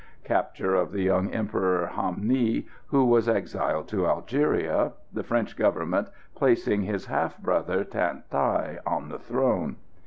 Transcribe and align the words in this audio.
Capture 0.23 0.73
of 0.73 0.91
the 0.91 1.03
young 1.03 1.29
Emperor 1.31 1.85
Ham 1.85 2.21
Nghi, 2.23 2.65
who 2.87 3.05
was 3.05 3.29
exiled 3.29 3.87
to 3.89 4.07
Algeria, 4.07 4.93
the 5.13 5.21
French 5.23 5.55
Government 5.55 6.07
placing 6.33 6.81
his 6.81 7.05
half 7.05 7.37
brother 7.37 7.83
Than 7.83 8.23
Thai 8.31 8.79
on 8.83 9.09
the 9.09 9.19
throne. 9.19 9.75